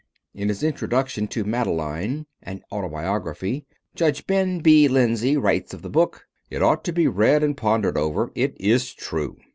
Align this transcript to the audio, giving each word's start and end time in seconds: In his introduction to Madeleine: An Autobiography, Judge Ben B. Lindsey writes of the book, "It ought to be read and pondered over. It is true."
In 0.33 0.47
his 0.49 0.63
introduction 0.63 1.27
to 1.27 1.43
Madeleine: 1.43 2.25
An 2.41 2.63
Autobiography, 2.71 3.67
Judge 3.93 4.25
Ben 4.25 4.57
B. 4.61 4.87
Lindsey 4.87 5.37
writes 5.37 5.75
of 5.75 5.83
the 5.83 5.91
book, 5.91 6.25
"It 6.49 6.63
ought 6.63 6.83
to 6.85 6.91
be 6.91 7.05
read 7.07 7.43
and 7.43 7.55
pondered 7.55 7.99
over. 7.99 8.31
It 8.33 8.55
is 8.59 8.95
true." 8.95 9.37